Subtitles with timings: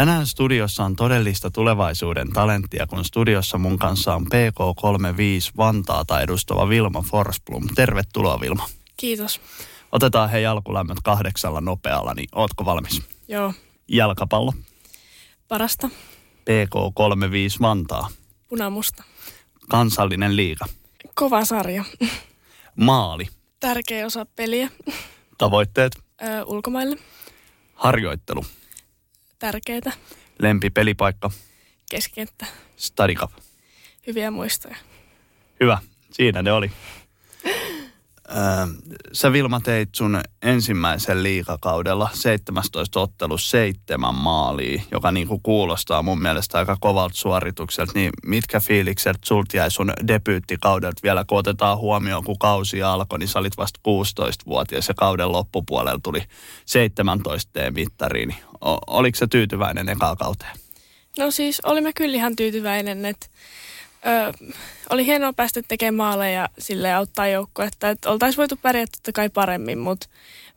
[0.00, 7.02] Tänään studiossa on todellista tulevaisuuden talenttia, kun studiossa mun kanssa on PK35 Vantaata edustava Vilma
[7.02, 7.66] Forsblom.
[7.74, 8.68] Tervetuloa Vilma.
[8.96, 9.40] Kiitos.
[9.92, 13.02] Otetaan hei alkulämmöt kahdeksalla nopealla, niin ootko valmis?
[13.28, 13.54] Joo.
[13.88, 14.52] Jalkapallo.
[15.48, 15.90] Parasta.
[16.40, 18.08] PK35 Vantaa.
[18.48, 19.02] Punamusta.
[19.68, 20.66] Kansallinen liiga.
[21.14, 21.84] Kova sarja.
[22.76, 23.28] Maali.
[23.60, 24.70] Tärkeä osa peliä.
[25.38, 25.92] Tavoitteet.
[26.22, 26.96] Ö, ulkomaille.
[27.74, 28.44] Harjoittelu.
[29.40, 29.92] Tärkeitä.
[30.38, 31.30] Lempipelipaikka.
[31.90, 32.46] Keskenttä.
[32.76, 33.30] Stadikap.
[34.06, 34.76] Hyviä muistoja.
[35.60, 35.78] Hyvä.
[36.10, 36.70] Siinä ne oli.
[39.12, 46.58] Sä Vilma teit sun ensimmäisen liikakaudella 17 ottelu seitsemän maalia, joka niinku kuulostaa mun mielestä
[46.58, 47.92] aika kovalta suoritukselta.
[47.94, 53.28] Niin mitkä fiilikset sulta jäi sun debyyttikaudelta vielä, kun otetaan huomioon, kun kausi alkoi, niin
[53.28, 56.22] sä olit vasta 16-vuotias ja kauden loppupuolella tuli
[56.66, 58.28] 17 mittariin.
[58.28, 58.44] Niin
[58.86, 60.56] oliko se tyytyväinen ekaa kauteen?
[61.18, 63.26] No siis olimme kyllä ihan tyytyväinen, että
[64.06, 64.32] ö,
[64.90, 67.88] oli hienoa päästä tekemään maaleja sille auttaa joukkuetta.
[67.88, 70.06] Että oltaisiin voitu pärjätä totta kai paremmin, mutta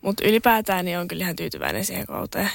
[0.02, 2.50] mut ylipäätään niin on kyllä ihan tyytyväinen siihen kauteen.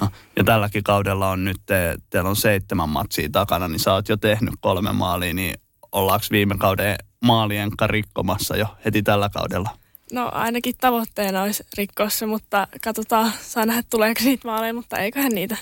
[0.00, 4.08] No, ja tälläkin kaudella on nyt, te, teillä on seitsemän matsia takana, niin sä oot
[4.08, 5.54] jo tehnyt kolme maalia, niin
[5.92, 9.70] ollaanko viime kauden maalien rikkomassa jo heti tällä kaudella?
[10.12, 15.32] No ainakin tavoitteena olisi rikkoa se, mutta katsotaan, saa nähdä tuleeko niitä maaleja, mutta eiköhän
[15.32, 15.56] niitä.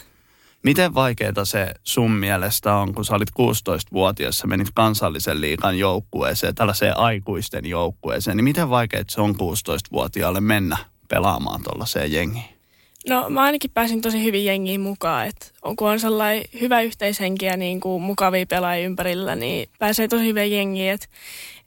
[0.62, 6.54] Miten vaikeaa se sun mielestä on, kun sä olit 16-vuotias, sä menit kansallisen liikan joukkueeseen,
[6.54, 10.76] tällaiseen aikuisten joukkueeseen, niin miten vaikeaa se on 16-vuotiaalle mennä
[11.08, 12.44] pelaamaan tuollaiseen jengiin?
[13.08, 17.56] No mä ainakin pääsin tosi hyvin jengiin mukaan, että kun on sellainen hyvä yhteishenki ja
[17.56, 21.06] niin kuin mukavia pelaajia ympärillä, niin pääsee tosi hyvin jengiin, että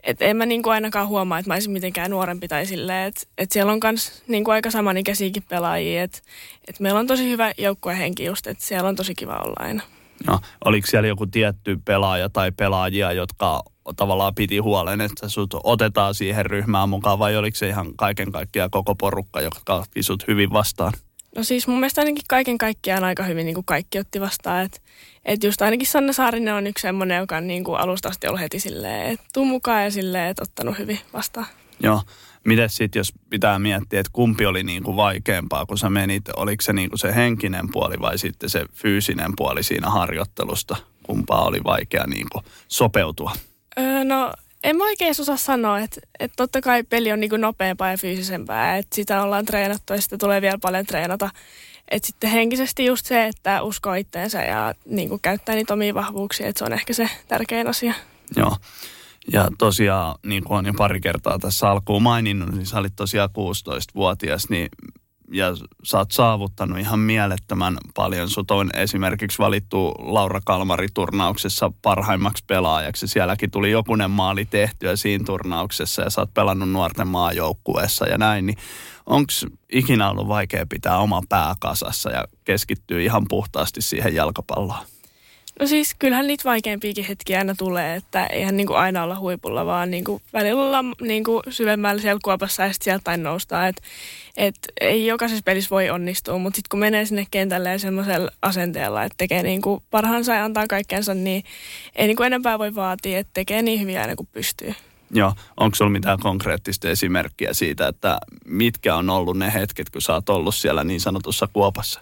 [0.03, 3.51] et en mä niinku ainakaan huomaa, että mä olisin mitenkään nuorempi tai silleen, että et
[3.51, 6.19] siellä on myös niinku aika samanikäisiäkin pelaajia, että
[6.67, 9.83] et meillä on tosi hyvä joukkuehenki just, että siellä on tosi kiva olla aina.
[10.27, 13.63] No, oliko siellä joku tietty pelaaja tai pelaajia, jotka
[13.95, 18.71] tavallaan piti huolen, että sut otetaan siihen ryhmään mukaan vai oliko se ihan kaiken kaikkiaan
[18.71, 20.93] koko porukka, joka otti sut hyvin vastaan?
[21.35, 24.66] No siis mun mielestä ainakin kaiken kaikkiaan aika hyvin niin kuin kaikki otti vastaan.
[24.66, 24.79] Että
[25.25, 28.41] et just ainakin Sanna Saarinen on yksi semmoinen, joka on niin kuin alusta asti ollut
[28.41, 31.45] heti silleen, että tuu mukaan ja silleen, että ottanut hyvin vastaan.
[31.79, 32.01] Joo.
[32.45, 36.61] Miten sitten, jos pitää miettiä, että kumpi oli niin kuin vaikeampaa, kun sä menit, oliko
[36.61, 40.75] se niin kuin se henkinen puoli vai sitten se fyysinen puoli siinä harjoittelusta?
[41.03, 43.31] Kumpaa oli vaikea niin kuin sopeutua?
[43.79, 44.33] Öö, no
[44.63, 48.78] en mä oikein osaa sanoa, että, että totta kai peli on niin nopeampaa ja fyysisempää,
[48.78, 51.29] että sitä ollaan treenattu ja sitä tulee vielä paljon treenata.
[51.91, 56.47] Että sitten henkisesti just se, että uskoo itteensä ja niin kuin käyttää niitä omia vahvuuksia,
[56.47, 57.94] että se on ehkä se tärkein asia.
[58.35, 58.57] Joo.
[59.31, 63.30] Ja tosiaan, niin kuin on jo pari kertaa tässä alkuun maininnut, niin sä olit tosiaan
[63.30, 64.69] 16-vuotias, niin
[65.31, 65.47] ja
[65.84, 68.29] sä oot saavuttanut ihan mielettömän paljon.
[68.29, 73.07] Sut on esimerkiksi valittu Laura Kalmari-turnauksessa parhaimmaksi pelaajaksi.
[73.07, 78.45] Sielläkin tuli jokunen maali tehtyä siinä turnauksessa ja sä oot pelannut nuorten maajoukkueessa ja näin.
[78.45, 78.57] Niin
[79.06, 79.31] Onko
[79.72, 84.92] ikinä ollut vaikea pitää oma pää kasassa ja keskittyä ihan puhtaasti siihen jalkapalloon?
[85.59, 89.65] No siis kyllähän niitä vaikeampiakin hetkiä aina tulee, että eihän niin kuin aina olla huipulla,
[89.65, 93.67] vaan niin kuin välillä olla niin kuin syvemmällä siellä kuopassa ja sitten sieltä noustaan.
[93.67, 93.81] Että
[94.37, 99.03] et ei jokaisessa pelissä voi onnistua, mutta sitten kun menee sinne kentälle ja semmoisella asenteella,
[99.03, 101.43] että tekee niin kuin parhaansa ja antaa kaikkensa, niin
[101.95, 104.75] ei niin kuin enempää voi vaatia, että tekee niin hyvin aina kuin pystyy.
[105.11, 110.13] Joo, onko sulla mitään konkreettista esimerkkiä siitä, että mitkä on ollut ne hetket, kun sä
[110.13, 112.01] oot ollut siellä niin sanotussa kuopassa?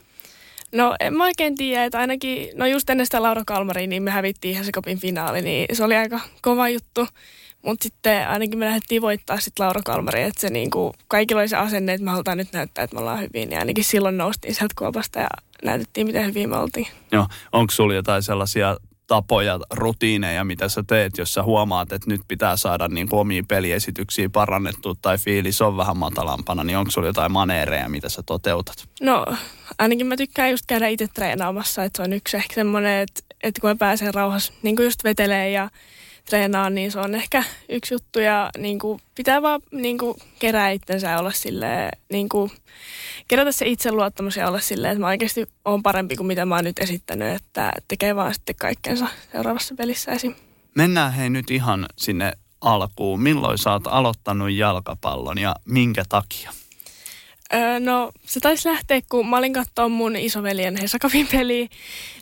[0.75, 4.11] No en mä oikein tiedä, että ainakin, no just ennen sitä Laura Kalmaria, niin me
[4.11, 7.07] hävittiin ihan se kopin finaali, niin se oli aika kova juttu.
[7.61, 11.57] Mutta sitten ainakin me lähdettiin voittaa sitten Laura Kalmari, että se niinku, kaikilla oli se
[11.57, 13.51] asenne, että me halutaan nyt näyttää, että me ollaan hyvin.
[13.51, 15.27] Ja ainakin silloin noustiin sieltä kuopasta ja
[15.63, 16.87] näytettiin, miten hyvin me oltiin.
[17.11, 18.77] Joo, onko sulla jotain sellaisia
[19.11, 24.29] tapoja, rutiineja, mitä sä teet, jos sä huomaat, että nyt pitää saada niin omia peliesityksiä
[24.29, 28.87] parannettua tai fiilis on vähän matalampana, niin onko sulla jotain maneereja, mitä sä toteutat?
[29.01, 29.25] No,
[29.79, 33.61] ainakin mä tykkään just käydä itse treenaamassa, että se on yksi ehkä semmoinen, että, että
[33.61, 35.69] kun mä pääsen rauhassa niin kuin just vetelee ja
[36.29, 40.69] treenaa, niin se on ehkä yksi juttu ja niin kuin, pitää vaan niin kuin, kerää
[40.69, 42.51] itsensä ja olla silleen, niin kuin,
[43.27, 46.63] kerätä se itseluottamus ja olla silleen, että mä oikeasti oon parempi kuin mitä mä oon
[46.63, 50.35] nyt esittänyt, että tekee vaan sitten kaikkensa seuraavassa pelissä esim.
[50.75, 53.21] Mennään hei nyt ihan sinne alkuun.
[53.21, 56.51] Milloin sä oot aloittanut jalkapallon ja minkä takia?
[57.53, 61.67] Öö, no se taisi lähteä, kun mä olin katsoa mun isoveljen Hesakavin peliä,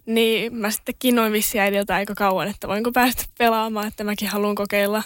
[0.05, 4.55] niin mä sitten kinoin vissi äidiltä aika kauan, että voinko päästä pelaamaan, että mäkin haluan
[4.55, 5.03] kokeilla.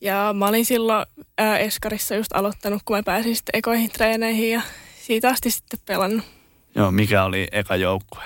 [0.00, 1.06] Ja mä olin silloin
[1.38, 4.62] ää, Eskarissa just aloittanut, kun mä pääsin sitten ekoihin treeneihin ja
[5.02, 6.24] siitä asti sitten pelannut.
[6.74, 8.22] Joo, mikä oli eka joukkue?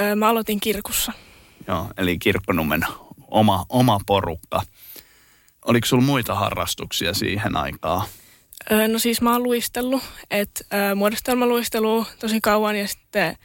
[0.00, 1.12] Öö, mä aloitin kirkussa.
[1.68, 2.86] Joo, eli Kirkkonummen
[3.28, 4.62] oma, oma porukka.
[5.64, 8.06] Oliko sulla muita harrastuksia siihen aikaan?
[8.88, 10.64] No siis mä oon luistellut, että
[10.94, 13.36] muodostelmaluistelu tosi kauan ja sitten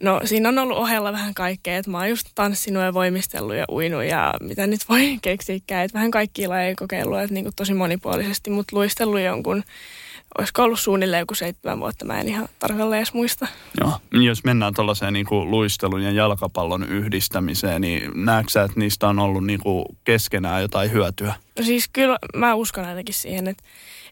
[0.00, 3.64] No siinä on ollut ohella vähän kaikkea, että mä oon just tanssinut ja voimistellut ja
[3.72, 5.84] uinut ja mitä nyt voi keksiäkään.
[5.84, 9.62] Että vähän kaikkia lajeja kokeillut, että niin tosi monipuolisesti, mutta luistellut jonkun,
[10.38, 13.46] olisiko ollut suunnilleen joku seitsemän vuotta, mä en ihan tarkalleen edes muista.
[13.80, 19.18] Joo, niin jos mennään tuollaiseen niin luistelun ja jalkapallon yhdistämiseen, niin näetkö että niistä on
[19.18, 21.34] ollut niin kuin keskenään jotain hyötyä?
[21.58, 23.64] No siis kyllä mä uskon ainakin siihen, että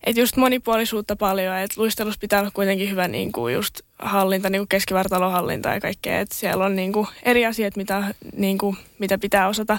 [0.05, 4.61] että just monipuolisuutta paljon, että luistelussa pitää olla kuitenkin hyvä niin kuin just hallinta, niin
[4.61, 9.19] kuin keskivartalohallinta ja kaikkea, että siellä on niin kuin eri asiat, mitä, niin kuin, mitä
[9.19, 9.79] pitää osata,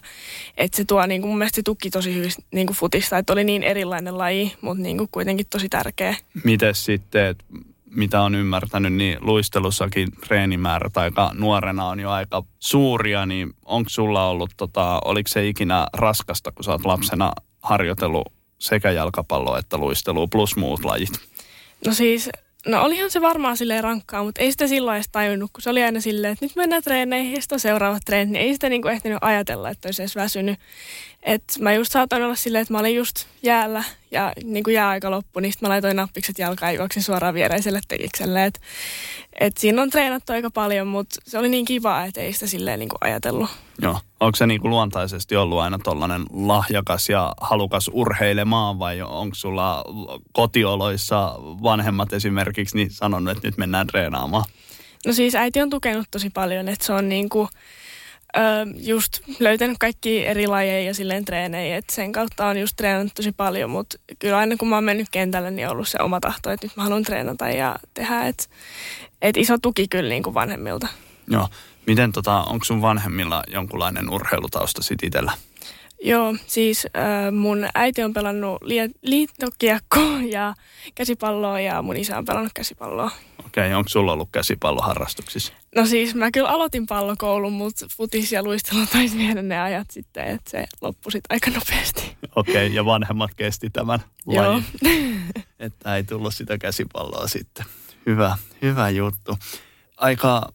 [0.58, 3.34] että se tuo niin kuin, mun mielestä se tuki tosi hyvin niin kuin futista, että
[3.34, 6.16] oli niin erilainen laji, mutta niin kuin kuitenkin tosi tärkeä.
[6.44, 7.44] Miten sitten, että
[7.96, 14.28] mitä on ymmärtänyt, niin luistelussakin treenimäärä tai nuorena on jo aika suuria, niin onko sulla
[14.28, 17.32] ollut, tota, oliko se ikinä raskasta, kun sä oot lapsena
[17.64, 21.12] harjoitellut sekä jalkapalloa että luistelua plus muut lajit?
[21.86, 22.30] No siis,
[22.68, 25.84] no olihan se varmaan silleen rankkaa, mutta ei sitä silloin edes tajunnut, kun se oli
[25.84, 28.88] aina silleen, että nyt mennään treeneihin ja sitten on seuraavat treenit, niin ei sitä niinku
[28.88, 30.60] ehtinyt ajatella, että olisi edes väsynyt.
[31.24, 35.12] Et mä just saatoin olla silleen, että mä olin just jäällä ja niin kuin jääaika
[35.12, 38.46] loppui, niin sitten mä laitoin nappikset jalkaan ja juoksin suoraan viereiselle tekikselle.
[38.46, 38.62] Et,
[39.40, 42.80] et siinä on treenattu aika paljon, mutta se oli niin kiva, että ei sitä silleen
[42.80, 43.50] niin kuin ajatellut.
[43.82, 44.00] Joo.
[44.20, 49.84] Onko se niin kuin luontaisesti ollut aina tollainen lahjakas ja halukas urheilemaan vai onko sulla
[50.34, 54.46] kotioloissa vanhemmat esimerkiksi niin sanonut, että nyt mennään treenaamaan?
[55.06, 57.48] No siis äiti on tukenut tosi paljon, että se on niin kuin–
[58.38, 63.14] öö, just löytänyt kaikki eri lajeja ja silleen treenejä, että sen kautta on just treenannut
[63.14, 66.20] tosi paljon, mutta kyllä aina kun mä oon mennyt kentälle, niin on ollut se oma
[66.20, 68.44] tahto, että nyt mä haluan treenata ja tehdä, että
[69.22, 70.88] et iso tuki kyllä niin kuin vanhemmilta.
[71.28, 71.48] Joo.
[71.88, 75.32] Miten tota, onko sun vanhemmilla jonkunlainen urheilutausta sit itsellä?
[76.04, 80.54] Joo, siis äh, mun äiti on pelannut li- liittokiekkoa ja
[80.96, 83.12] käsipalloa ja mun isä on pelannut käsipalloa.
[83.46, 85.54] Okei, okay, onko sulla ollut käsipalloharrastuksissa?
[85.76, 90.28] No siis mä kyllä aloitin pallokoulun, mutta futis ja luistelu taisi viedä ne ajat sitten,
[90.28, 92.18] että se loppui sitten aika nopeasti.
[92.36, 94.66] Okei, okay, ja vanhemmat kesti tämän lajin,
[95.60, 97.66] että ei tullut sitä käsipalloa sitten.
[98.06, 99.38] Hyvä, hyvä juttu.
[99.98, 100.52] Aika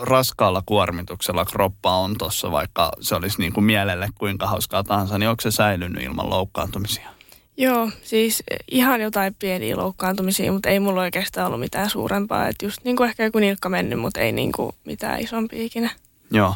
[0.00, 5.28] raskaalla kuormituksella kroppa on tuossa, vaikka se olisi niin kuin mielelle kuinka hauskaa tahansa, niin
[5.28, 7.08] onko se säilynyt ilman loukkaantumisia?
[7.56, 12.48] Joo, siis ihan jotain pieniä loukkaantumisia, mutta ei mulla oikeastaan ollut mitään suurempaa.
[12.48, 15.90] Että just niin kuin ehkä joku nilkka mennyt, mutta ei niin kuin mitään isompia ikinä.
[16.30, 16.54] Joo.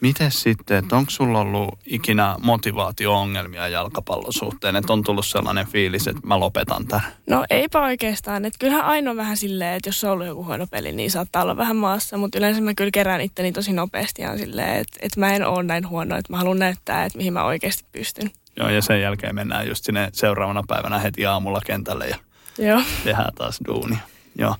[0.00, 6.06] Miten sitten, että onko sulla ollut ikinä motivaatio-ongelmia jalkapallon suhteen, että on tullut sellainen fiilis,
[6.08, 7.06] että mä lopetan tämän?
[7.26, 10.66] No eipä oikeastaan, että kyllähän aina on vähän silleen, että jos on ollut joku huono
[10.66, 14.38] peli, niin saattaa olla vähän maassa, mutta yleensä mä kyllä kerään itteni tosi nopeasti ja
[14.38, 17.44] silleen, että, että mä en ole näin huono, että mä haluan näyttää, että mihin mä
[17.44, 18.30] oikeasti pystyn.
[18.56, 22.16] Joo, ja sen jälkeen mennään just sinne seuraavana päivänä heti aamulla kentälle ja
[22.58, 22.80] Joo.
[23.04, 23.98] tehdään taas duunia.
[24.38, 24.56] Joo.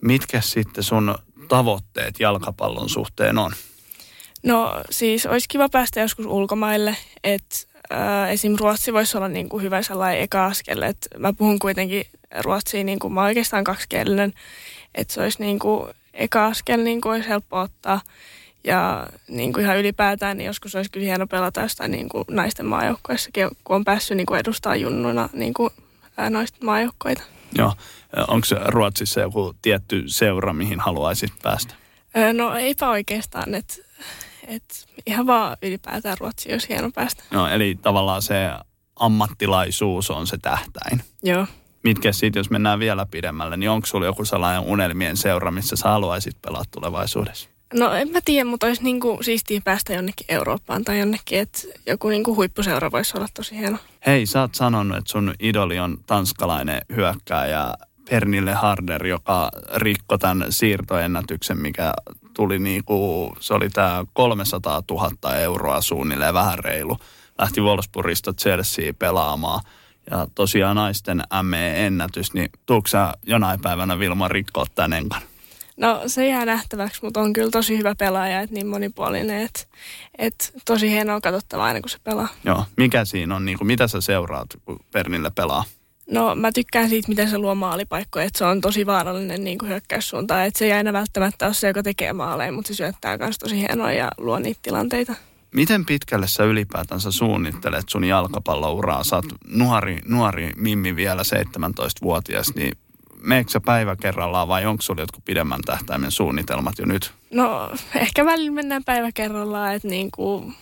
[0.00, 1.14] Mitkä sitten sun
[1.48, 3.52] tavoitteet jalkapallon suhteen on?
[4.46, 7.56] No siis olisi kiva päästä joskus ulkomaille, että
[7.92, 8.56] äh, esim.
[8.60, 12.04] Ruotsi voisi olla niin kuin hyvä sellainen eka askel, että mä puhun kuitenkin
[12.40, 14.32] ruotsia, niin kuin mä oikeastaan kaksikielinen,
[14.94, 18.00] että se olisi niin kuin eka askel, niin kuin olisi helppo ottaa.
[18.64, 22.66] Ja niin kuin ihan ylipäätään, niin joskus olisi kyllä hieno pelata jostain niin kuin naisten
[22.66, 25.70] maajoukkoissakin, kun on päässyt niin kuin edustaa junnuna niin kuin,
[26.16, 27.22] ää, naisten maajoukkoita.
[27.58, 27.72] Joo.
[28.28, 31.74] Onko Ruotsissa joku tietty seura, mihin haluaisit päästä?
[32.32, 33.74] No eipä oikeastaan, että
[34.46, 37.22] et ihan vaan ylipäätään Ruotsi olisi hieno päästä.
[37.30, 38.50] No, eli tavallaan se
[38.96, 41.02] ammattilaisuus on se tähtäin.
[41.22, 41.46] Joo.
[41.82, 45.88] Mitkä sitten, jos mennään vielä pidemmälle, niin onko sulla joku sellainen unelmien seura, missä sä
[45.88, 47.48] haluaisit pelaa tulevaisuudessa?
[47.74, 52.08] No en mä tiedä, mutta olisi niinku siistiä päästä jonnekin Eurooppaan tai jonnekin, että joku
[52.08, 53.78] niinku huippuseura voisi olla tosi hieno.
[54.06, 57.74] Hei, sä oot sanonut, että sun idoli on tanskalainen hyökkääjä
[58.10, 61.92] Pernille Harder, joka rikkoi tämän siirtoennätyksen, mikä
[62.36, 66.96] tuli niinku, se oli tämä 300 000 euroa suunnilleen vähän reilu.
[67.38, 69.60] Lähti Wolfsburgista Chelsea pelaamaan.
[70.10, 75.22] Ja tosiaan naisten ME-ennätys, niin tuutko sä jonain päivänä Vilma rikkoa tän enkan?
[75.76, 79.60] No se jää nähtäväksi, mutta on kyllä tosi hyvä pelaaja, että niin monipuolinen, että,
[80.18, 82.28] että tosi hienoa katsottavaa aina kun se pelaa.
[82.44, 85.64] Joo, mikä siinä on, niin kuin, mitä sä seuraat, kun Pernille pelaa?
[86.10, 89.68] No mä tykkään siitä, miten se luo maalipaikkoja, että se on tosi vaarallinen niin kuin
[89.68, 93.38] hyökkäyssuuntaan, että se ei aina välttämättä ole se, joka tekee maaleja, mutta se syöttää myös
[93.38, 95.14] tosi hienoa ja luo niitä tilanteita.
[95.54, 99.04] Miten pitkälle sä ylipäätänsä suunnittelet sun jalkapallouraa?
[99.04, 102.78] Sä oot nuori, nuori Mimmi vielä 17-vuotias, niin
[103.22, 107.12] meekö sä päivä kerrallaan vai onko sulla jotkut pidemmän tähtäimen suunnitelmat jo nyt?
[107.30, 110.54] No ehkä välillä mennään päivä kerrallaan, että niin kuin,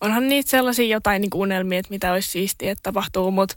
[0.00, 3.56] onhan niitä sellaisia jotain niin unelmia, että mitä olisi siistiä, että tapahtuu, mutta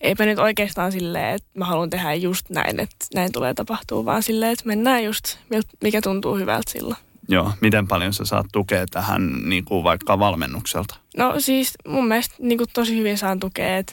[0.00, 4.22] eipä nyt oikeastaan silleen, että mä haluan tehdä just näin, että näin tulee tapahtuu, vaan
[4.22, 5.38] silleen, että mennään just,
[5.82, 6.96] mikä tuntuu hyvältä silloin.
[7.28, 10.96] Joo, miten paljon sä saat tukea tähän niin kuin vaikka valmennukselta?
[11.16, 13.92] No siis mun mielestä niin kuin tosi hyvin saan tukea, että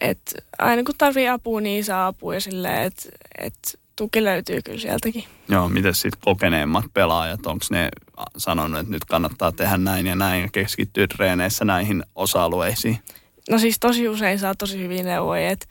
[0.00, 4.78] et aina kun tarvii apua, niin saa apua ja silleen, että et tuki löytyy kyllä
[4.78, 5.24] sieltäkin.
[5.48, 7.88] Joo, miten sitten kokeneemmat pelaajat, onko ne
[8.36, 12.98] sanonut, että nyt kannattaa tehdä näin ja näin ja keskittyä treeneissä näihin osa-alueisiin?
[13.50, 15.66] No siis tosi usein saa tosi hyvin neuvoja, että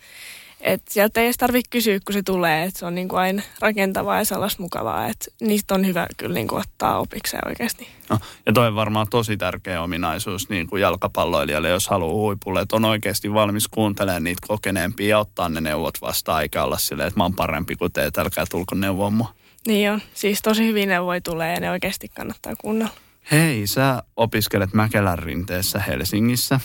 [0.64, 3.42] että sieltä ei edes tarvitse kysyä, kun se tulee, että se on niin kuin aina
[3.60, 7.88] rakentavaa ja sellaista mukavaa, että niistä on hyvä kyllä niin kuin ottaa opikseen oikeasti.
[8.10, 12.76] No, ja toi on varmaan tosi tärkeä ominaisuus niin kuin jalkapalloilijalle, jos haluaa huipulle, että
[12.76, 17.20] on oikeasti valmis kuuntelemaan niitä kokeneempia ja ottaa ne neuvot vastaan, eikä olla silleen, että
[17.20, 19.34] mä oon parempi kuin te, älkää tulko neuvoa mua.
[19.68, 22.94] Niin on, siis tosi hyvin neuvoja tulee ja ne oikeasti kannattaa kuunnella.
[23.32, 26.60] Hei, sä opiskelet Mäkelän rinteessä Helsingissä,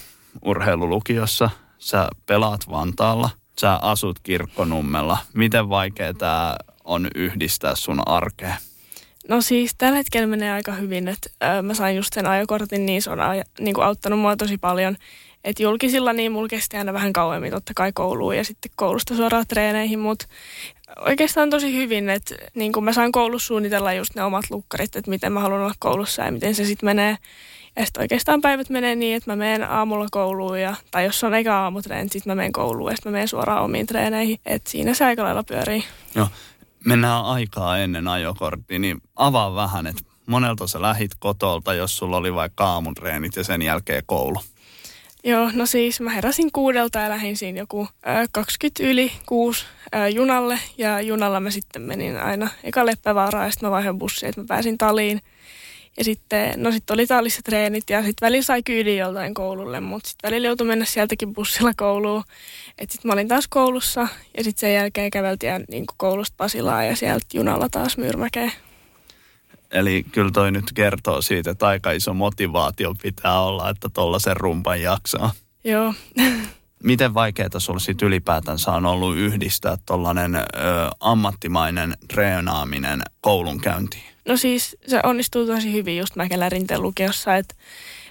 [0.44, 5.18] urheilulukiossa, sä pelaat Vantaalla– sä asut kirkkonummella.
[5.34, 8.54] Miten vaikea tämä on yhdistää sun arkeen?
[9.28, 11.30] No siis tällä hetkellä menee aika hyvin, että
[11.62, 14.96] mä sain just sen ajokortin, niin se on aja, niin kuin auttanut mua tosi paljon.
[15.44, 19.46] Että julkisilla niin mulla kesti aina vähän kauemmin totta kai kouluun ja sitten koulusta suoraan
[19.48, 20.26] treeneihin, mutta
[21.00, 25.10] oikeastaan tosi hyvin, että niin kuin mä saan koulussa suunnitella just ne omat lukkarit, että
[25.10, 27.16] miten mä haluan olla koulussa ja miten se sitten menee.
[27.78, 31.34] Ja sitten oikeastaan päivät menee niin, että mä menen aamulla kouluun, ja, tai jos on
[31.34, 34.40] eka aamutreeni, sitten mä menen kouluun ja sitten mä menen suoraan omiin treeneihin.
[34.46, 35.84] Että siinä se aika lailla pyörii.
[36.14, 36.28] Joo,
[36.84, 42.34] mennään aikaa ennen ajokorttia, niin avaa vähän, että monelta sä lähit kotolta, jos sulla oli
[42.34, 44.38] vaikka aamutreenit ja sen jälkeen koulu?
[45.24, 50.08] Joo, no siis mä heräsin kuudelta ja lähdin siinä joku ö, 20 yli kuusi ö,
[50.08, 50.58] junalle.
[50.78, 54.46] Ja junalla mä sitten menin aina eka Leppävaaraan ja sitten mä vaihoin bussia, että mä
[54.48, 55.20] pääsin taliin.
[55.98, 60.08] Ja sitten, no sitten oli tallissa treenit ja sitten välillä sai kyydin joltain koululle, mutta
[60.08, 62.22] sitten välillä joutui mennä sieltäkin bussilla kouluun.
[62.78, 64.00] Että sitten mä olin taas koulussa
[64.36, 68.52] ja sitten sen jälkeen käveltiin niin koulusta Pasilaan ja sieltä junalla taas Myyrmäkeen.
[69.70, 74.82] Eli kyllä toi nyt kertoo siitä, että aika iso motivaatio pitää olla, että tollaisen rumpan
[74.82, 75.32] jaksaa.
[75.64, 75.94] Joo.
[76.82, 80.42] Miten vaikeaa sulla sitten ylipäätänsä on ollut yhdistää tollainen ö,
[81.00, 84.17] ammattimainen treenaaminen koulunkäyntiin?
[84.28, 87.54] No siis se onnistuu tosi hyvin just Mäkelän rinteen lukiossa, että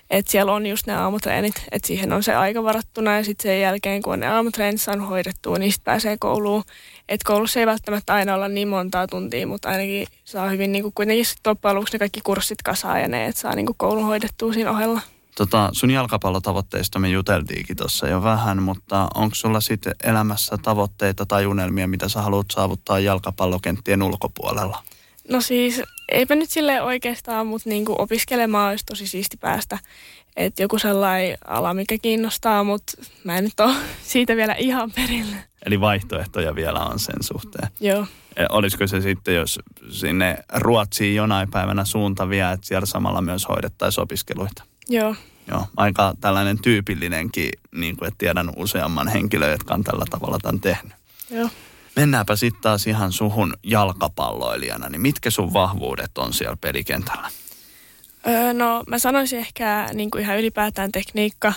[0.10, 3.62] et siellä on just ne aamutreenit, että siihen on se aika varattuna ja sitten sen
[3.62, 6.64] jälkeen kun on ne aamutreenit saanut hoidettua, niin sitten pääsee kouluun.
[7.10, 11.26] Että koulussa ei välttämättä aina olla niin montaa tuntia, mutta ainakin saa hyvin niin kuitenkin
[11.26, 14.72] sitten loppujen lopuksi ne kaikki kurssit kasaan ja ne, että saa niin koulun hoidettua siinä
[14.72, 15.02] ohella.
[15.36, 21.46] Tota, sun jalkapallotavoitteista me juteltiinkin tuossa jo vähän, mutta onko sulla sitten elämässä tavoitteita tai
[21.46, 24.84] unelmia, mitä sä haluat saavuttaa jalkapallokenttien ulkopuolella?
[25.30, 25.82] No siis
[26.12, 29.80] eipä nyt sille oikeastaan, mutta niinku opiskelemaan olisi tosi siisti päästä.
[30.36, 32.94] Että joku sellainen ala, mikä kiinnostaa, mutta
[33.24, 35.36] mä en nyt ole siitä vielä ihan perillä.
[35.66, 37.70] Eli vaihtoehtoja vielä on sen suhteen.
[37.80, 38.06] Joo.
[38.36, 43.48] E, olisiko se sitten, jos sinne Ruotsiin jonain päivänä suunta vie, että siellä samalla myös
[43.50, 44.64] hoidettaisiin opiskeluita?
[44.90, 45.16] Joo.
[45.52, 50.62] Joo, aika tällainen tyypillinenkin, niin kuin, että tiedän useamman henkilön, jotka on tällä tavalla tämän
[50.62, 50.94] tehnyt.
[51.32, 51.50] Joo.
[51.98, 57.30] Mennäänpä sitten taas ihan suhun jalkapalloilijana, niin mitkä sun vahvuudet on siellä pelikentällä?
[58.28, 61.54] Öö, no mä sanoisin ehkä niin kuin ihan ylipäätään tekniikka,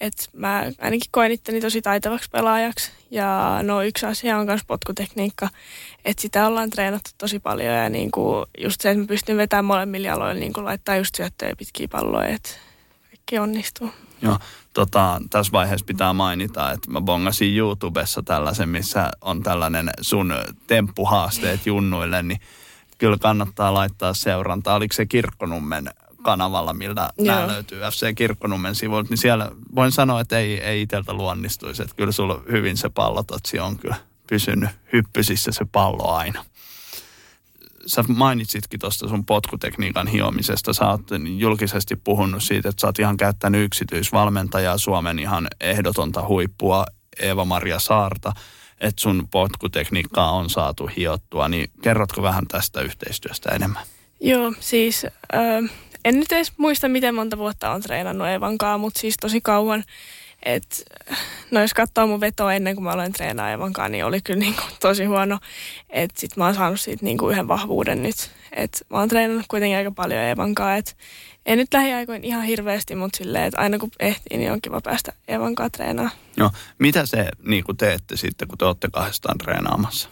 [0.00, 2.92] että mä ainakin koen itteni tosi taitavaksi pelaajaksi.
[3.10, 5.48] Ja no yksi asia on myös potkutekniikka,
[6.04, 9.64] että sitä ollaan treenattu tosi paljon ja niin kuin just se, että mä pystyn vetämään
[9.64, 12.50] molemmilla jaloilla, niin kuin laittaa just syöttöjä pitkiä palloja, että
[13.10, 13.90] kaikki onnistuu.
[14.22, 14.38] Joo,
[14.72, 20.34] tota, tässä vaiheessa pitää mainita, että mä bongasin YouTubessa tällaisen, missä on tällainen sun
[20.66, 22.40] temppuhaasteet junnuille, niin
[22.98, 24.74] kyllä kannattaa laittaa seurantaa.
[24.74, 25.90] Oliko se Kirkkonummen
[26.22, 27.34] kanavalla, miltä Joo.
[27.34, 31.82] nämä löytyy FC Kirkkonummen sivuilta, niin siellä voin sanoa, että ei, ei itseltä luonnistuisi.
[31.82, 33.96] Että kyllä sulla hyvin se pallototsi on kyllä
[34.26, 36.44] pysynyt hyppysissä se pallo aina
[37.86, 40.72] sä mainitsitkin tuosta sun potkutekniikan hiomisesta.
[40.72, 41.02] Sä oot
[41.38, 46.86] julkisesti puhunut siitä, että sä oot ihan käyttänyt yksityisvalmentajaa Suomen ihan ehdotonta huippua
[47.20, 48.32] Eeva-Maria Saarta,
[48.80, 51.48] että sun potkutekniikkaa on saatu hiottua.
[51.48, 53.82] Niin kerrotko vähän tästä yhteistyöstä enemmän?
[54.20, 55.70] Joo, siis äh,
[56.04, 59.84] en nyt edes muista, miten monta vuotta on treenannut Evankaan, mutta siis tosi kauan.
[60.42, 60.84] Et,
[61.50, 64.54] no jos katsoo mun vetoa ennen kuin mä aloin treenaa Evankaan, niin oli kyllä niin
[64.54, 65.38] kuin tosi huono.
[65.90, 68.30] Että sit mä oon saanut siitä niin kuin yhden vahvuuden nyt.
[68.52, 70.78] Et mä oon treenannut kuitenkin aika paljon Evankaan.
[70.78, 70.96] Et
[71.46, 75.12] en nyt lähiaikoin ihan hirveästi, mutta silleen, että aina kun ehtii, niin on kiva päästä
[75.28, 76.16] Evankaan treenaamaan.
[76.36, 80.08] No, mitä se niin kuin teette sitten, kun te olette kahdestaan treenaamassa?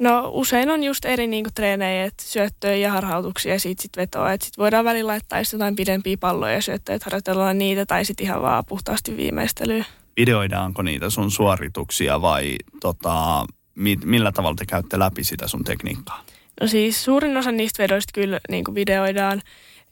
[0.00, 4.32] No usein on just eri niinku treenejä, että syöttöjä ja harhautuksia ja siitä sitten vetoa.
[4.32, 8.26] Että sitten voidaan välillä laittaa jotain pidempiä palloja ja syöttöjä, että harjoitellaan niitä tai sitten
[8.26, 9.84] ihan vaan puhtaasti viimeistelyä.
[10.16, 13.44] Videoidaanko niitä sun suorituksia vai tota,
[14.04, 16.24] millä tavalla te käytte läpi sitä sun tekniikkaa?
[16.60, 19.42] No siis suurin osa niistä vedoista kyllä niin kuin videoidaan.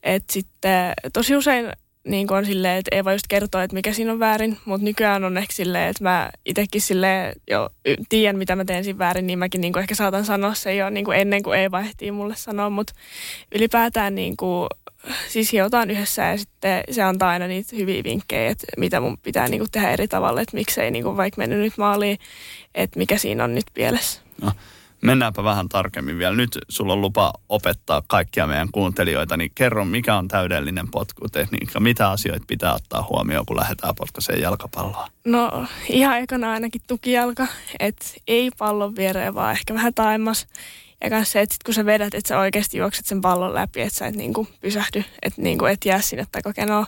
[0.03, 1.73] Että sitten tosi usein
[2.09, 4.85] niin kuin on silleen, että ei voi just kertoa, että mikä siinä on väärin, mutta
[4.85, 7.71] nykyään on ehkä silleen, että mä itsekin silleen jo
[8.09, 10.91] tiedän, mitä mä teen siinä väärin, niin mäkin niin kuin ehkä saatan sanoa se jo
[10.91, 12.93] niin kuin ennen kuin ei vaihtii mulle sanoa, mutta
[13.55, 14.69] ylipäätään niin kuin,
[15.29, 19.49] siis hiotaan yhdessä ja sitten se antaa aina niitä hyviä vinkkejä, että mitä mun pitää
[19.49, 22.19] niin kuin tehdä eri tavalla, että miksei niin kuin vaikka mennyt nyt maaliin,
[22.75, 24.21] että mikä siinä on nyt pielessä.
[24.43, 24.53] No
[25.01, 26.37] Mennäänpä vähän tarkemmin vielä.
[26.37, 31.81] Nyt sulla on lupa opettaa kaikkia meidän kuuntelijoita, niin kerro, mikä on täydellinen potkutekniikka?
[31.81, 35.09] Mitä asioita pitää ottaa huomioon, kun lähdetään potkaseen jalkapalloa?
[35.25, 37.47] No ihan ekana ainakin tukijalka,
[37.81, 40.47] että ei pallon viereen, vaan ehkä vähän taimas.
[41.05, 43.81] Ja myös se, että sit kun sä vedät, että sä oikeasti juokset sen pallon läpi,
[43.81, 46.87] että sä et niinku pysähdy, että niinku et jää sinne takakenoon.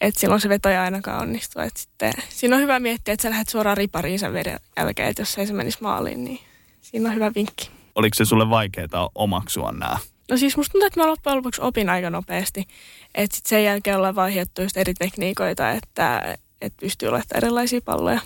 [0.00, 1.60] Että silloin se veto ei ainakaan onnistu.
[1.60, 5.22] Et sitten, siinä on hyvä miettiä, että sä lähdet suoraan ripariin sen veden jälkeen, että
[5.22, 6.40] jos ei se menisi maaliin, niin
[6.90, 7.70] siinä on hyvä vinkki.
[7.94, 9.96] Oliko se sulle vaikeaa omaksua nämä?
[10.30, 12.64] No siis musta tuntuu, että mä loppujen lopuksi opin aika nopeasti.
[13.14, 18.20] Että sitten sen jälkeen ollaan vaihdettu just eri tekniikoita, että, että pystyy laittamaan erilaisia palloja.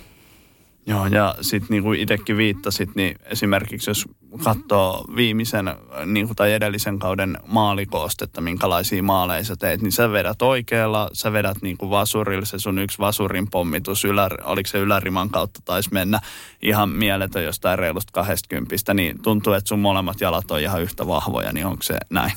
[0.86, 4.04] Joo, ja sitten niin kuin itsekin viittasit, niin esimerkiksi jos
[4.44, 5.74] katsoo viimeisen
[6.06, 11.32] niin kuin, tai edellisen kauden maalikoostetta, minkälaisia maaleja sä teet, niin sä vedät oikealla, sä
[11.32, 15.88] vedät niin kuin vasurilla, se sun yksi vasurin pommitus, ylä, oliko se yläriman kautta taisi
[15.92, 16.20] mennä
[16.62, 21.52] ihan mieletön jostain reilusta 20, niin tuntuu, että sun molemmat jalat on ihan yhtä vahvoja,
[21.52, 22.32] niin onko se näin?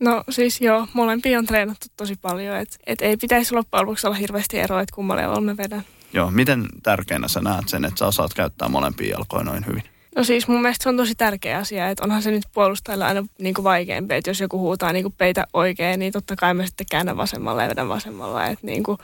[0.00, 4.16] No siis joo, molempia on treenattu tosi paljon, että et ei pitäisi loppujen lopuksi olla
[4.16, 5.84] hirveästi eroa, että kummalle mä vedän.
[6.12, 9.82] Joo, miten tärkeänä sä näet sen, että sä osaat käyttää molempia jalkoja noin hyvin?
[10.16, 13.26] No siis mun mielestä se on tosi tärkeä asia, että onhan se nyt puolustajalla aina
[13.38, 16.66] niin kuin vaikeampi, että jos joku huutaa niin kuin peitä oikein, niin totta kai mä
[16.66, 18.46] sitten käännän vasemmalla ja vedän vasemmalla.
[18.46, 18.98] Että niin kuin,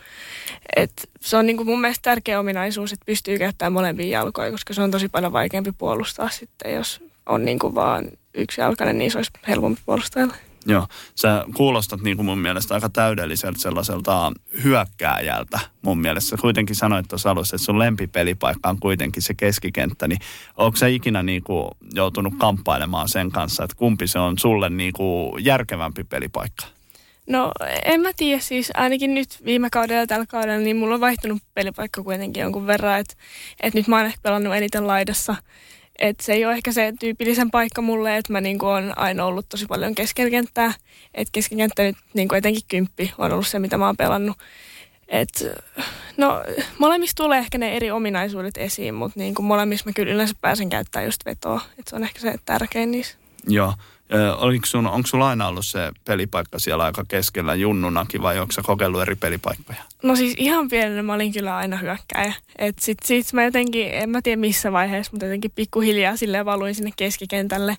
[0.76, 4.74] että se on niin kuin mun mielestä tärkeä ominaisuus, että pystyy käyttämään molempia jalkoja, koska
[4.74, 9.10] se on tosi paljon vaikeampi puolustaa sitten, jos on niin kuin vaan yksi jalkainen, niin
[9.10, 10.34] se olisi helpompi puolustajalle.
[10.66, 14.32] Joo, sä kuulostat niin kuin mun mielestä aika täydelliseltä sellaiselta
[14.64, 16.30] hyökkääjältä mun mielestä.
[16.30, 20.18] Sä kuitenkin sanoit tuossa alussa, että sun lempipelipaikka on kuitenkin se keskikenttä, niin
[20.56, 24.92] onko sä ikinä niin kuin joutunut kamppailemaan sen kanssa, että kumpi se on sulle niin
[24.92, 26.66] kuin järkevämpi pelipaikka?
[27.26, 27.52] No
[27.84, 32.02] en mä tiedä, siis ainakin nyt viime kaudella tällä kaudella, niin mulla on vaihtunut pelipaikka
[32.02, 33.14] kuitenkin jonkun verran, että,
[33.60, 35.36] että nyt mä oon ehkä pelannut eniten laidassa
[35.98, 39.48] et se ei ole ehkä se tyypillisen paikka mulle, että mä niinku on aina ollut
[39.48, 40.74] tosi paljon keskikenttää.
[41.14, 44.38] Että keskikenttä nyt niinku etenkin kymppi on ollut se, mitä mä oon pelannut.
[45.08, 45.44] Et,
[46.16, 46.42] no,
[46.78, 51.06] molemmissa tulee ehkä ne eri ominaisuudet esiin, mutta niinku molemmissa mä kyllä yleensä pääsen käyttämään
[51.06, 51.60] just vetoa.
[51.78, 53.16] Et se on ehkä se tärkein niissä.
[53.48, 53.74] Joo.
[54.36, 58.62] Oliko sun, onko sulla aina ollut se pelipaikka siellä aika keskellä junnunakin vai onko sä
[58.62, 59.82] kokeillut eri pelipaikkoja?
[60.02, 62.34] No siis ihan pienenä mä olin kyllä aina hyökkäjä.
[62.58, 66.74] Et sit, sit mä jotenkin, en mä tiedä missä vaiheessa, mutta jotenkin pikkuhiljaa sille valuin
[66.74, 67.76] sinne keskikentälle.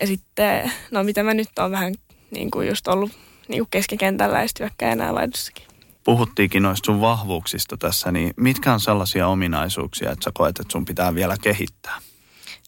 [0.00, 1.94] Ja sitten, no mitä mä nyt on vähän
[2.30, 3.12] niin kuin just ollut
[3.48, 5.64] niin kuin keskikentällä ja sitten hyökkäjänä laidussakin.
[6.04, 10.84] Puhuttiinkin noista sun vahvuuksista tässä, niin mitkä on sellaisia ominaisuuksia, että sä koet, että sun
[10.84, 11.98] pitää vielä kehittää?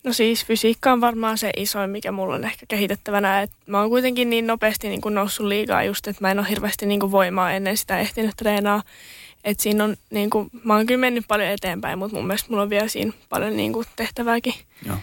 [0.05, 3.43] No siis fysiikka on varmaan se isoin, mikä mulla on ehkä kehitettävänä.
[3.43, 6.49] Et mä oon kuitenkin niin nopeasti niin kuin noussut liikaa just, että mä en ole
[6.49, 8.83] hirveästi niin kuin voimaa ennen sitä ehtinyt treenaa.
[9.45, 12.63] Et siinä on, niin kuin, mä oon kyllä mennyt paljon eteenpäin, mutta mun mielestä mulla
[12.63, 14.55] on vielä siinä paljon niin kuin tehtävääkin.
[14.87, 14.97] Joo.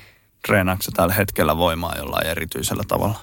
[0.47, 3.19] Treenaatko tällä hetkellä voimaa jollain erityisellä tavalla?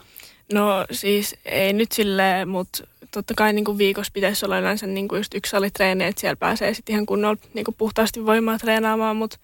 [0.53, 5.09] No siis ei nyt silleen, mutta totta kai niin kuin viikossa pitäisi olla yleensä niin
[5.09, 9.17] kuin just yksi salitreeni, että siellä pääsee sitten ihan kunnolla niin kuin puhtaasti voimaa treenaamaan,
[9.17, 9.39] mutta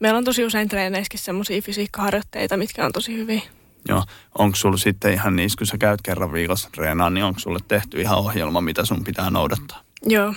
[0.00, 3.42] meillä on tosi usein treeneissäkin semmoisia fysiikkaharjoitteita, mitkä on tosi hyviä.
[3.88, 4.04] Joo,
[4.38, 8.00] onko sulla sitten ihan niin, kun sä käyt kerran viikossa treenaan, niin onko sulle tehty
[8.00, 9.80] ihan ohjelma, mitä sun pitää noudattaa?
[10.06, 10.34] Joo.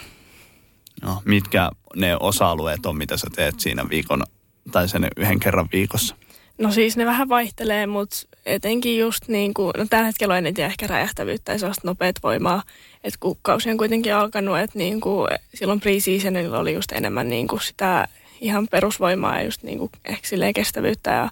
[1.01, 4.23] Joo, mitkä ne osa-alueet on, mitä sä teet siinä viikon
[4.71, 6.15] tai sen yhden kerran viikossa?
[6.57, 10.65] No siis ne vähän vaihtelee, mutta etenkin just niin kuin, no tällä hetkellä on eniten
[10.65, 12.63] ehkä räjähtävyyttä ja sellaista nopeat voimaa,
[13.03, 17.47] että kun kausi on kuitenkin alkanut, että niin kuin silloin pre-seasonilla oli just enemmän niin
[17.47, 18.07] kuin sitä
[18.41, 21.29] ihan perusvoimaa ja just niin kuin ehkä silleen kestävyyttä ja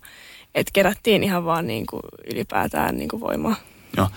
[0.56, 2.02] että kerättiin ihan vaan niin kuin
[2.34, 3.56] ylipäätään niin kuin voimaa.
[3.98, 4.08] Joo.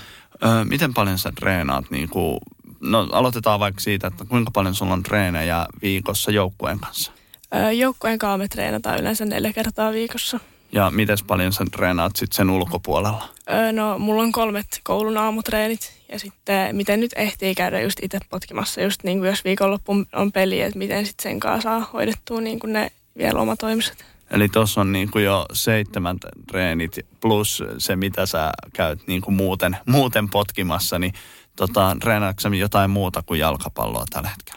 [0.45, 2.38] Ö, miten paljon sä treenaat niin kuin,
[2.81, 7.12] no aloitetaan vaikka siitä, että kuinka paljon sulla on treenejä viikossa joukkueen kanssa?
[7.55, 10.40] Öö, joukkueen kanssa me treenataan yleensä neljä kertaa viikossa.
[10.74, 13.28] Ja miten paljon sä treenaat sitten sen ulkopuolella?
[13.50, 18.18] Öö, no, mulla on kolmet koulun aamutreenit ja sitten miten nyt ehtii käydä just itse
[18.30, 22.40] potkimassa, just niin kuin jos viikonloppu on peli, että miten sitten sen kanssa saa hoidettua
[22.40, 24.04] niin kuin ne vielä omatoimiset.
[24.30, 26.16] Eli tuossa on niin kuin jo seitsemän
[26.48, 31.12] treenit plus se, mitä sä käyt niin kuin muuten, muuten potkimassa, niin
[31.56, 34.54] tota, treenaatko jotain muuta kuin jalkapalloa tällä hetkellä?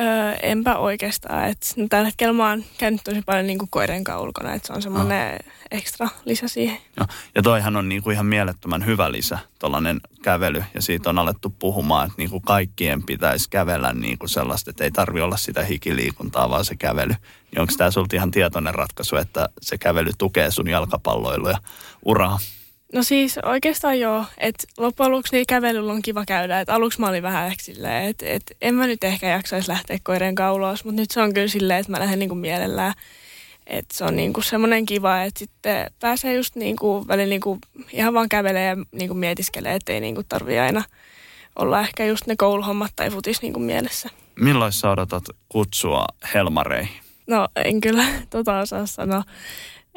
[0.00, 1.44] Öö, enpä oikeastaan.
[1.44, 4.72] Et, no, tällä hetkellä mä oon käynyt tosi paljon niin kuin koiren ulkona, että se
[4.72, 5.52] on semmoinen oh.
[5.70, 6.78] ekstra lisä siihen.
[7.00, 10.64] No, ja toihan on niin kuin ihan mielettömän hyvä lisä, tuollainen kävely.
[10.74, 14.84] Ja siitä on alettu puhumaan, että niin kuin kaikkien pitäisi kävellä niin kuin sellaista, että
[14.84, 17.14] ei tarvi olla sitä hikiliikuntaa, vaan se kävely.
[17.50, 21.58] Niin onko tämä sulta ihan tietoinen ratkaisu, että se kävely tukee sun jalkapalloiluja
[22.04, 22.38] uraa?
[22.92, 26.60] No siis oikeastaan joo, että loppujen lopuksi niin kävelyllä on kiva käydä.
[26.60, 29.98] Et aluksi mä olin vähän ehkä silleen, että et en mä nyt ehkä jaksaisi lähteä
[30.02, 32.92] koireen kaulos, mutta nyt se on kyllä silleen, että mä lähden niinku mielellään.
[33.66, 37.58] Että se on niinku semmoinen kiva, että sitten pääsee just niinku välillä niinku
[37.92, 40.84] ihan vaan kävelee ja niinku mietiskelee, että ei niinku tarvi aina
[41.56, 44.08] olla ehkä just ne kouluhommat tai futis niinku mielessä.
[44.40, 46.96] Milloin sä odotat kutsua Helmareihin?
[47.26, 49.22] No en kyllä tota osaa sanoa.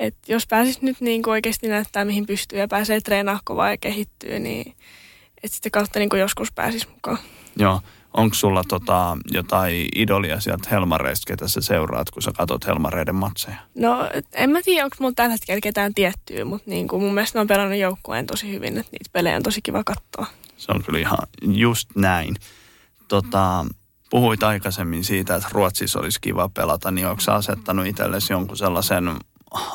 [0.02, 3.78] Et jos pääsis nyt niin kuin oikeasti näyttää, mihin pystyy ja pääsee treenaamaan kovaa ja
[3.78, 4.76] kehittyy, niin
[5.44, 7.18] että sitten kautta niin kuin joskus pääsis mukaan.
[7.58, 7.82] Joo.
[8.14, 13.58] Onko sulla tota, jotain idolia sieltä Helmareista, ketä sä seuraat, kun sä katsot Helmareiden matseja?
[13.76, 17.38] No en mä tiedä, onko mulla tällä hetkellä ketään tiettyä, mutta niin kuin mun mielestä
[17.40, 20.26] ne on pelannut joukkueen tosi hyvin, että niitä pelejä on tosi kiva katsoa.
[20.58, 22.36] Se on kyllä ihan just näin.
[23.08, 23.66] Tota,
[24.10, 29.12] puhuit aikaisemmin siitä, että Ruotsissa olisi kiva pelata, niin onko sä asettanut itsellesi jonkun sellaisen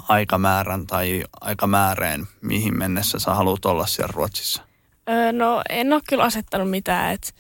[0.09, 4.63] aikamäärän tai aikamääreen, mihin mennessä sä haluat olla siellä Ruotsissa?
[5.09, 7.15] Öö, no en ole kyllä asettanut mitään.
[7.15, 7.35] Et,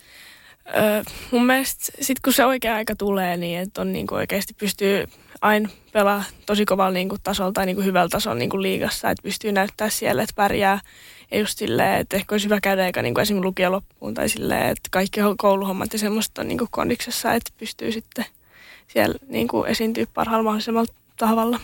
[0.77, 5.05] öö, mun mielestä sit kun se oikea aika tulee, niin että on niinku oikeasti pystyy
[5.41, 9.91] aina pelaa tosi kovalla niinku tasolla tai niinku hyvällä tasolla niinku liigassa, että pystyy näyttää
[9.91, 10.81] siellä, että pärjää.
[11.31, 14.67] Ja just silleen, että ehkä olisi hyvä käydä eikä niinku esimerkiksi lukio loppuun tai silleen,
[14.67, 18.25] että kaikki kouluhommat ja semmoista on niinku kondiksessa, että pystyy sitten
[18.89, 20.85] siellä niinku esiintyä parhaalla mahdollisella
[21.17, 21.61] tavalla.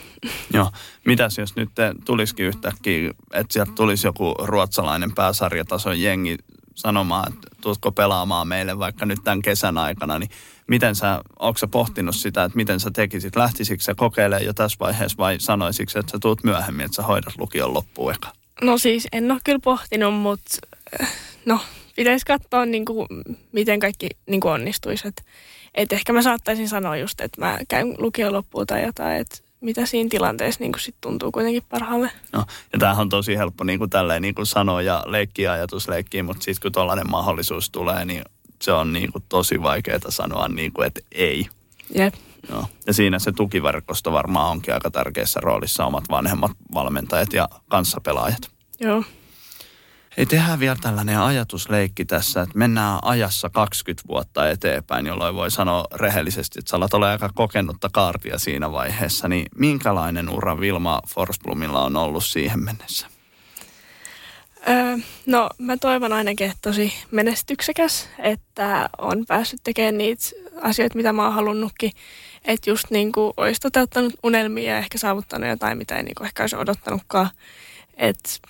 [0.53, 0.71] Joo.
[1.05, 1.71] Mitäs jos nyt
[2.05, 6.39] tulisikin yhtäkkiä, että sieltä tulisi joku ruotsalainen pääsarjatason jengi
[6.75, 10.31] sanomaan, että tuutko pelaamaan meille vaikka nyt tämän kesän aikana, niin
[10.67, 13.37] miten sä, onko sä pohtinut sitä, että miten sä tekisit?
[13.37, 17.35] Lähtisikö sä kokeilemaan jo tässä vaiheessa vai sanoisitko, että sä tuut myöhemmin, että sä hoidat
[17.39, 18.33] lukion loppuun eka?
[18.63, 20.59] No siis en ole kyllä pohtinut, mutta
[21.01, 21.13] äh,
[21.47, 21.61] no
[21.97, 23.09] pitäisi katsoa niin kuin,
[23.53, 25.09] miten kaikki niin kuin onnistuisi.
[25.09, 25.23] Että
[25.75, 29.87] et ehkä mä saattaisin sanoa just, että mä käyn lukion loppuun tai jotain, että mitä
[29.87, 32.11] siinä tilanteessa niin sit tuntuu kuitenkin parhaalle.
[32.33, 36.23] No, ja tämähän on tosi helppo niin kuin tälleen niin kuin sanoa ja leikkiä ajatusleikkiä,
[36.23, 38.23] mutta sitten kun tällainen mahdollisuus tulee, niin
[38.63, 41.47] se on niin kuin tosi vaikeaa sanoa, niin kuin, että ei.
[41.95, 42.15] Jep.
[42.49, 42.67] Joo.
[42.87, 48.51] Ja siinä se tukiverkosto varmaan onkin aika tärkeässä roolissa omat vanhemmat valmentajat ja kanssapelaajat.
[48.81, 49.05] Joo.
[50.17, 55.85] Ei tehdään vielä tällainen ajatusleikki tässä, että mennään ajassa 20 vuotta eteenpäin, jolloin voi sanoa
[55.95, 59.29] rehellisesti, että sä olet aika kokenutta kaartia siinä vaiheessa.
[59.29, 63.07] Niin minkälainen ura Vilma Forsblomilla on ollut siihen mennessä?
[64.69, 64.97] Öö,
[65.27, 70.25] no mä toivon ainakin, että tosi menestyksekäs, että on päässyt tekemään niitä
[70.61, 71.91] asioita, mitä mä oon halunnutkin.
[72.45, 76.43] Että just niin kuin olisi toteuttanut unelmia ja ehkä saavuttanut jotain, mitä ei niin ehkä
[76.43, 77.31] olisi odottanutkaan.
[77.97, 78.41] Et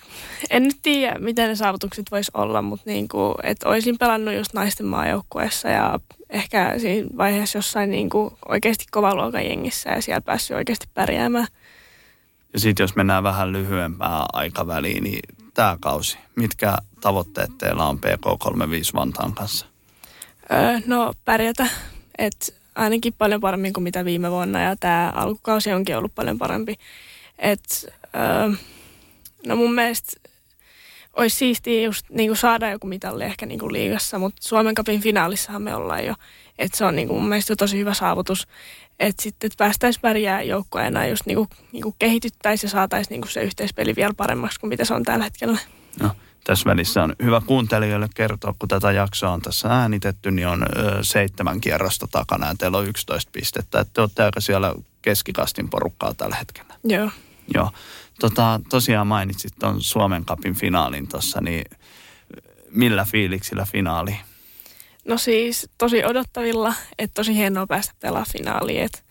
[0.49, 4.85] en nyt tiedä, miten ne saavutukset vois olla, mutta niinku, et olisin pelannut just naisten
[4.85, 11.47] maajoukkueessa ja ehkä siinä vaiheessa jossain niinku oikeasti luokan jengissä ja siellä päässyt oikeasti pärjäämään.
[12.53, 15.19] Ja sitten jos mennään vähän lyhyempään aikaväliin, niin
[15.53, 19.65] tämä kausi, mitkä tavoitteet teillä on PK35 Vantaan kanssa?
[20.51, 21.67] Öö, no pärjätä,
[22.17, 26.75] että ainakin paljon paremmin kuin mitä viime vuonna ja tämä alkukausi onkin ollut paljon parempi.
[27.39, 28.55] Et, öö,
[29.47, 30.11] No mun mielestä
[31.13, 35.01] olisi siistiä just niin kuin saada joku mitalli ehkä niin kuin liigassa, mutta Suomen kapin
[35.01, 36.15] finaalissahan me ollaan jo.
[36.59, 38.47] Että se on niin kuin mun mielestä tosi hyvä saavutus.
[38.99, 43.21] Että sitten että päästäisiin pärjää joukkueena just niin kuin, niin kuin kehityttäisiin ja saataisiin niin
[43.21, 45.59] kuin se yhteispeli vielä paremmaksi kuin mitä se on tällä hetkellä.
[45.99, 46.11] No,
[46.43, 50.97] tässä välissä on hyvä kuuntelijoille kertoa, kun tätä jaksoa on tässä äänitetty, niin on ö,
[51.01, 53.79] seitsemän kierrosta takana ja teillä on 11 pistettä.
[53.79, 56.73] Että te olette aika siellä keskikastin porukkaa tällä hetkellä.
[56.83, 57.09] Joo.
[57.53, 57.71] Joo.
[58.23, 61.65] Tota, tosiaan mainitsit tuon Suomen kapin finaalin tuossa, niin
[62.69, 64.15] millä fiiliksillä finaali?
[65.05, 68.83] No siis tosi odottavilla, että tosi hienoa päästä pelaamaan finaaliin.
[68.83, 69.03] Et,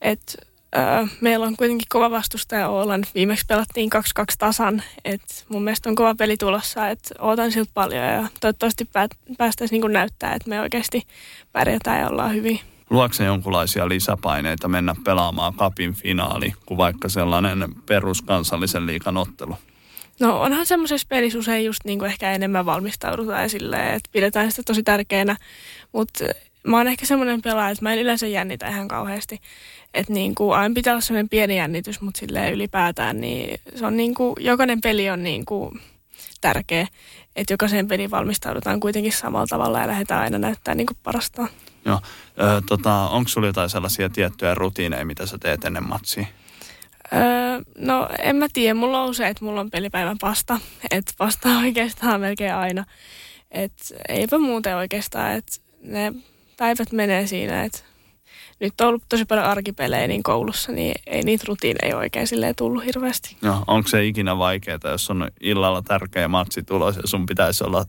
[0.00, 0.36] et,
[0.76, 3.04] äh, meillä on kuitenkin kova vastustaja Oolan.
[3.14, 4.00] Viimeksi pelattiin 2-2
[4.38, 4.82] tasan.
[5.04, 8.88] Et mun mielestä on kova peli tulossa, että ootan siltä paljon ja toivottavasti
[9.38, 11.02] päästäisiin niin näyttää, että me oikeasti
[11.52, 18.86] pärjätään ja ollaan hyvin luokse jonkinlaisia lisäpaineita mennä pelaamaan kapin finaali kuin vaikka sellainen peruskansallisen
[18.86, 19.56] liikan ottelu?
[20.20, 24.62] No onhan semmoisessa pelissä usein just niin kuin ehkä enemmän valmistaudutaan silleen, että pidetään sitä
[24.62, 25.36] tosi tärkeänä,
[25.92, 26.24] mutta
[26.66, 29.40] mä oon ehkä semmoinen pelaaja, että mä en yleensä jännitä ihan kauheasti.
[29.94, 33.96] Että niin kuin, aina pitää olla semmoinen pieni jännitys, mutta silleen ylipäätään, niin se on
[33.96, 35.80] niin kuin, jokainen peli on niin kuin
[36.40, 36.86] tärkeä.
[37.36, 41.48] Että jokaisen peliin valmistaudutaan kuitenkin samalla tavalla ja lähdetään aina näyttää niin kuin parastaan.
[41.88, 42.00] Joo.
[42.40, 46.26] Ö, tota, onko sulla jotain sellaisia tiettyjä rutiineja, mitä sä teet ennen matsia?
[47.12, 47.20] Öö,
[47.78, 50.58] no en mä tiedä, mulla on usein, että mulla on pelipäivän pasta.
[50.90, 52.84] Että pasta oikeastaan melkein aina.
[53.50, 56.12] Että eipä muuten oikeastaan, että ne
[56.56, 57.78] päivät menee siinä, että
[58.60, 62.84] nyt on ollut tosi paljon arkipelejä niin koulussa, niin ei niitä rutiineja oikein silleen tullut
[62.84, 63.36] hirveästi.
[63.42, 67.84] No, onko se ikinä vaikeaa, jos on illalla tärkeä matsi tulos ja sun pitäisi olla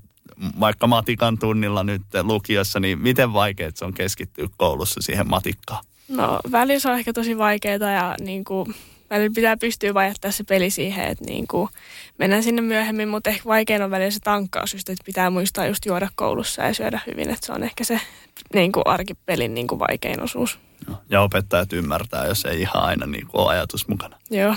[0.59, 5.85] vaikka matikan tunnilla nyt lukiossa, niin miten vaikeaa se on keskittyä koulussa siihen matikkaan?
[6.07, 8.75] No välissä on ehkä tosi vaikeaa ja niin kuin,
[9.09, 11.69] välillä pitää pystyä vajattaa se peli siihen, että niin kuin,
[12.17, 15.85] mennään sinne myöhemmin, mutta ehkä vaikein on välillä se tankkaus just, että pitää muistaa just
[15.85, 18.01] juoda koulussa ja syödä hyvin, että se on ehkä se
[18.53, 20.59] niin kuin arkipelin niin kuin vaikein osuus.
[21.09, 24.17] Ja opettajat ymmärtää, jos ei ihan aina niin kuin ole ajatus mukana.
[24.29, 24.55] Joo.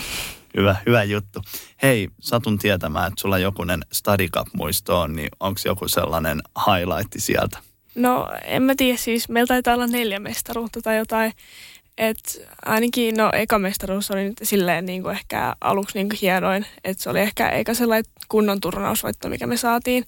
[0.57, 1.41] Hyvä, hyvä juttu.
[1.83, 7.59] Hei, satun tietämään, että sulla jokunen Study Cup-muisto on, niin onko joku sellainen highlight sieltä?
[7.95, 11.33] No en mä tiedä, siis meillä taitaa olla neljä mestaruutta tai jotain.
[11.97, 16.65] Et ainakin, no eka mestaruus oli nyt silleen niin kuin ehkä aluksi niin kuin hienoin.
[16.83, 20.05] Että se oli ehkä eka sellainen kunnon turnausvoitto, mikä me saatiin.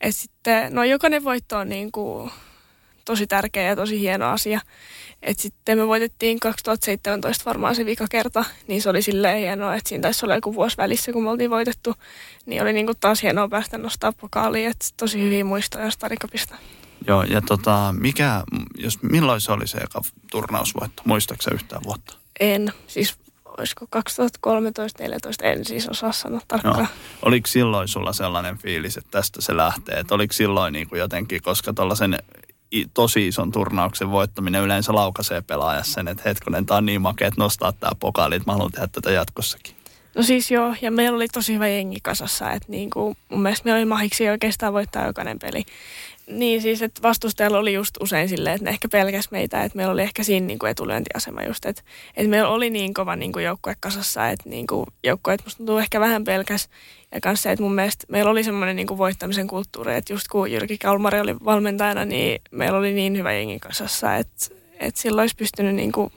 [0.00, 2.30] Et sitten, no jokainen voitto on niin kuin
[3.10, 4.60] tosi tärkeä ja tosi hieno asia.
[5.22, 9.88] Et sitten me voitettiin 2017 varmaan se vika kerta, niin se oli silleen hienoa, että
[9.88, 11.94] siinä taisi olla joku vuosi välissä, kun me oltiin voitettu.
[12.46, 16.54] Niin oli niinku taas hienoa päästä nostaa pokaaliin, että tosi hyviä muistoja Starikapista.
[17.06, 18.42] Joo, ja tota, mikä,
[18.78, 21.02] jos, milloin se oli se eka turnausvoitto?
[21.04, 22.14] Muistaaksä yhtään vuotta?
[22.40, 23.14] En, siis
[23.58, 26.78] olisiko 2013 14 en siis osaa sanoa tarkkaan.
[26.78, 26.86] No.
[27.22, 29.98] Oliko silloin sulla sellainen fiilis, että tästä se lähtee?
[29.98, 32.18] Että oliko silloin niin kuin jotenkin, koska tuollaisen
[32.94, 37.40] tosi ison turnauksen voittaminen yleensä laukaisee pelaaja sen, että hetkonen, tämä on niin makea, että
[37.40, 39.74] nostaa tämä pokaali, että mä haluan tehdä tätä jatkossakin.
[40.14, 43.68] No siis joo, ja meillä oli tosi hyvä jengi kasassa, että niin kuin, mun mielestä
[43.68, 45.64] me oli mahiksi oikeastaan voittaa jokainen peli.
[46.30, 49.92] Niin siis, että vastustajalla oli just usein silleen, että ne ehkä pelkäs meitä, että meillä
[49.92, 51.82] oli ehkä siinä niin kuin etulyöntiasema just, että,
[52.16, 55.56] että meillä oli niin kova niin kuin joukkue kasassa, että niin kuin joukkue, että musta
[55.56, 56.68] tuntuu ehkä vähän pelkäs.
[57.14, 60.52] Ja kanssa että mun mielestä meillä oli semmoinen niin kuin voittamisen kulttuuri, että just kun
[60.52, 64.46] Jyrki Kalmari oli valmentajana, niin meillä oli niin hyvä jengi kasassa, että,
[64.80, 66.12] että silloin olisi pystynyt niin kuin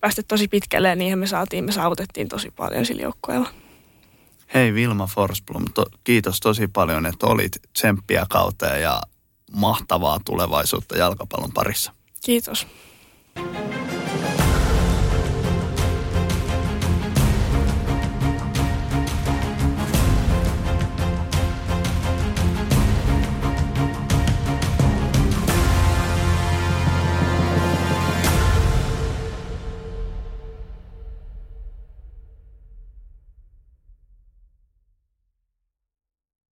[0.00, 3.48] päästä tosi pitkälle ja niinhän me saatiin, me saavutettiin tosi paljon sillä joukkueella.
[4.54, 9.00] Hei Vilma Forsblom, to, kiitos tosi paljon, että olit tsemppiä kauteen ja
[9.52, 11.92] mahtavaa tulevaisuutta jalkapallon parissa.
[12.24, 12.66] Kiitos.